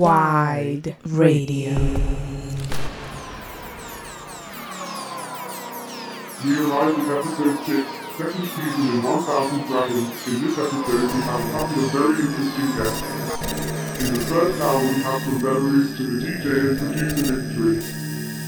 [0.00, 1.76] Worldwide Radio.
[6.42, 7.84] We arrive with episode 6,
[8.16, 10.26] second season in 1000 Dragons.
[10.26, 13.04] In this episode, we have a of very interesting guests.
[14.00, 17.76] In the first hour, we have some memories to the DJ and producer mystery.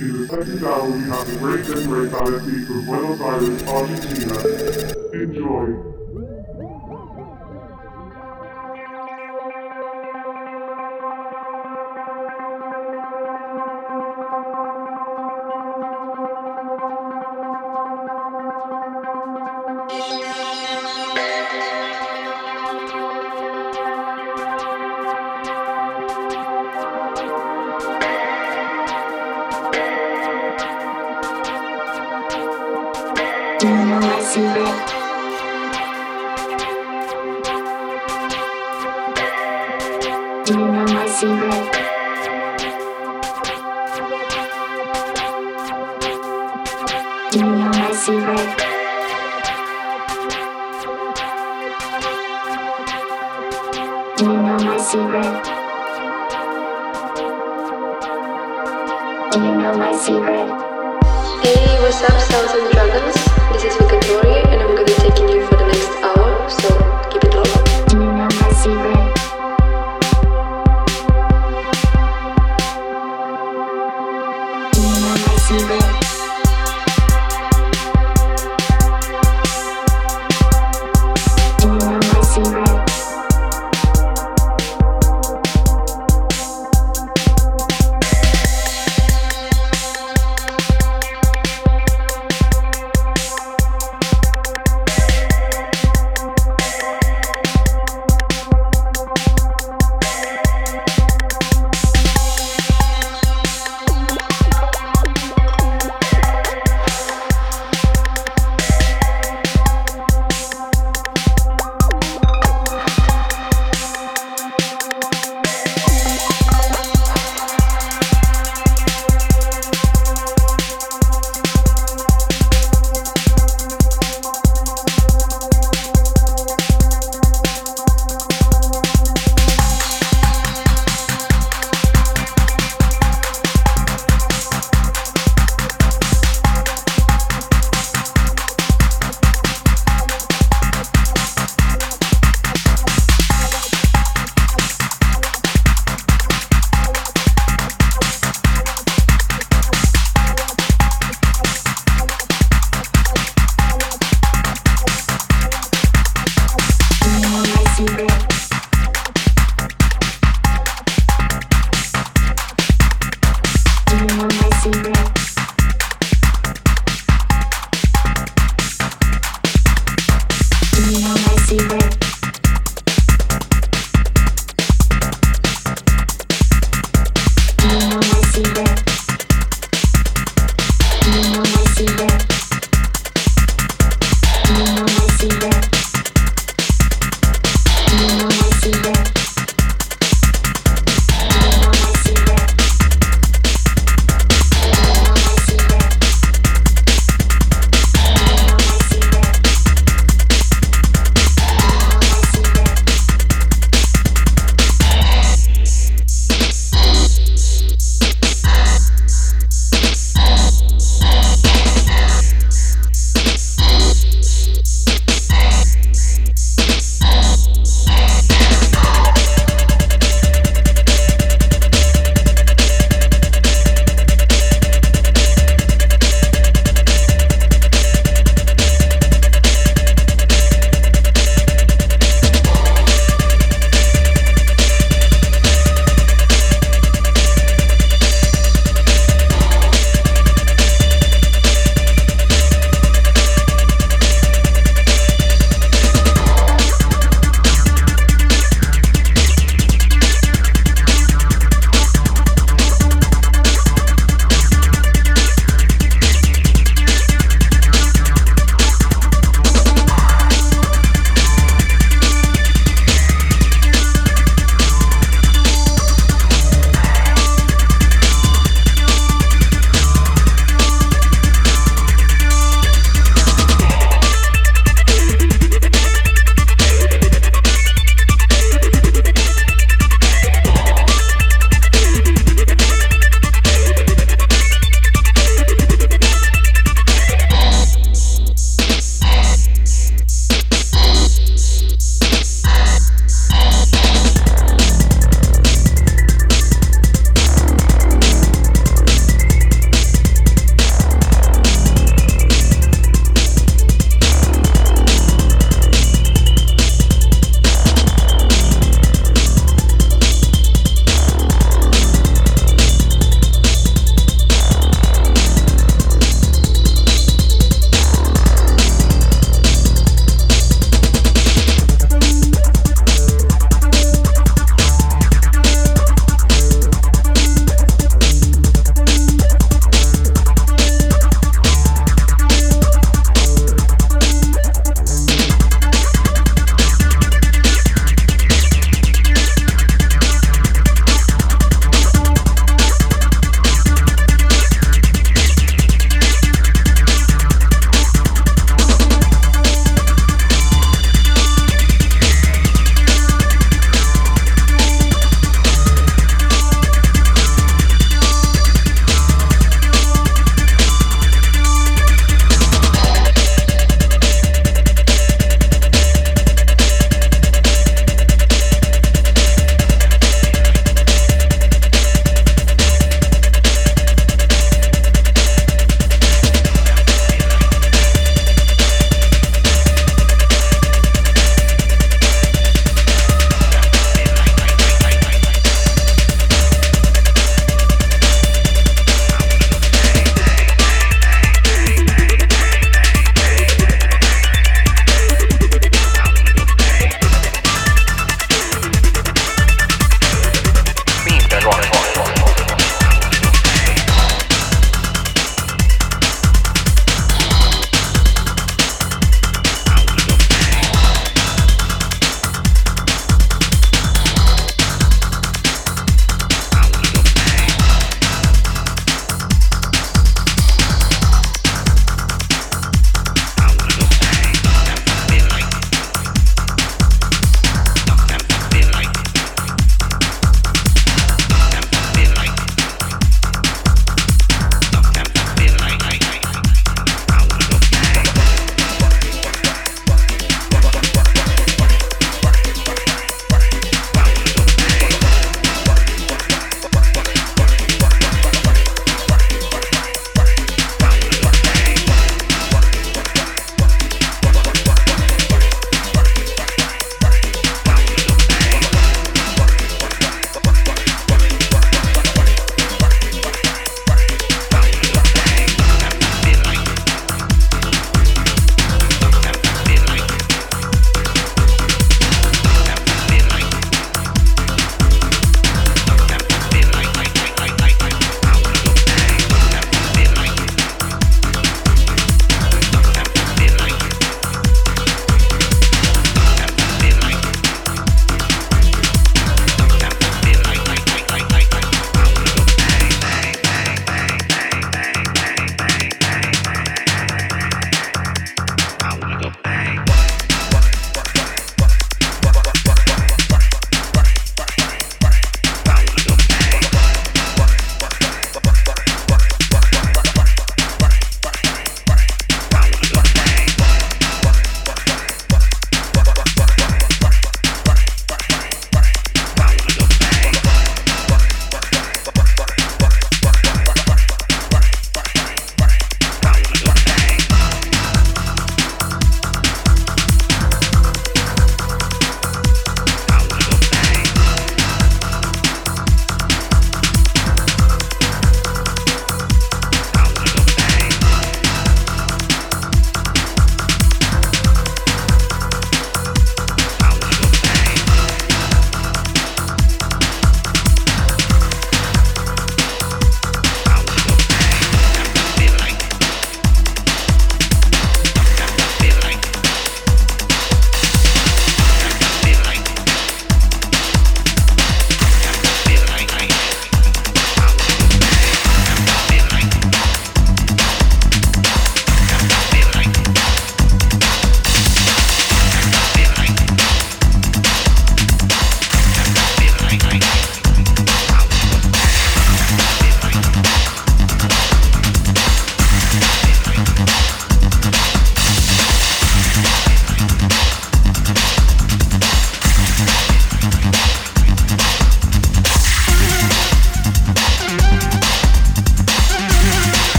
[0.00, 4.34] In the second hour, we have the great Desiree Fallacy from Buenos Aires, Argentina.
[5.12, 5.95] Enjoy.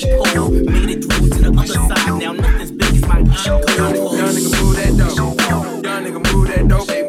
[0.00, 0.50] peephole.
[0.50, 2.20] Made it through to the other side.
[2.20, 4.16] Now nothing's big as my uncle.
[4.16, 5.40] Young nigga move that dope.
[5.40, 6.99] Young nigga move that dope.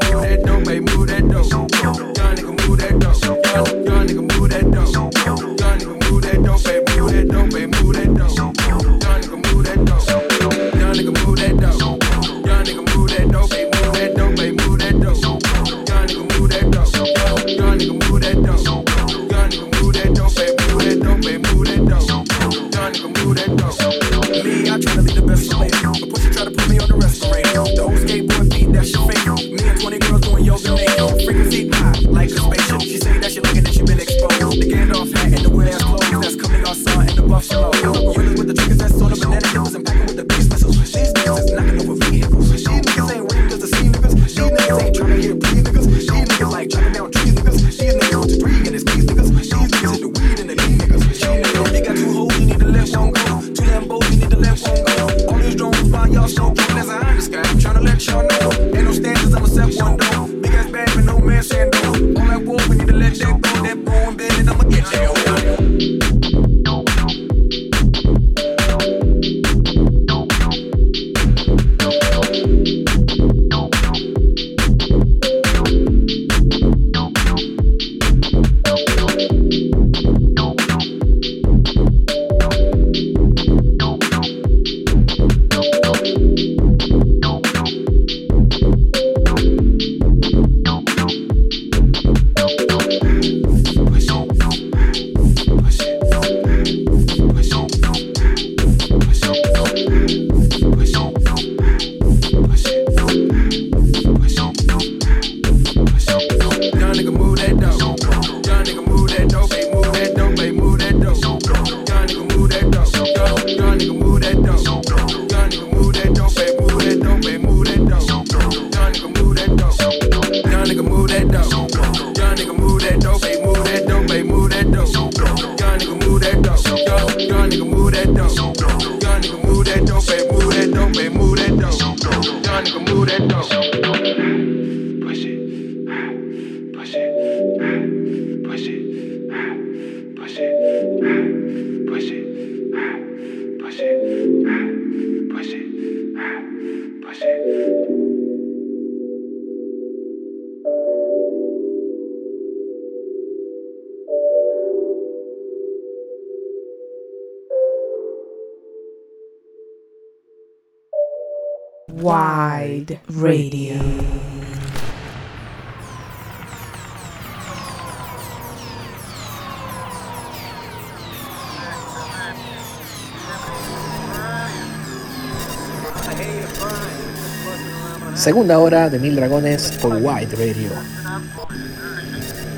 [178.21, 180.69] Segunda hora de Mil Dragones por White Radio.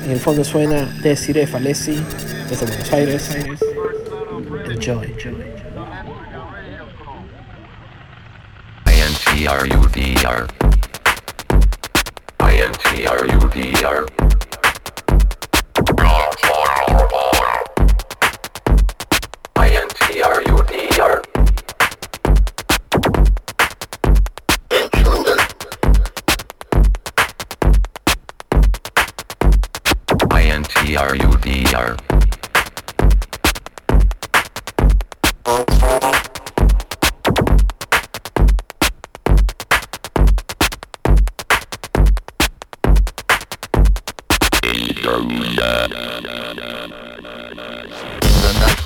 [0.04, 1.98] En el fondo suena Desiree Falesi
[2.50, 3.30] desde Buenos Aires.
[4.68, 5.53] Enjoy.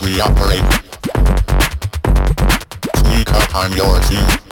[0.09, 0.65] we operate.
[2.97, 4.48] Sneak up on your team.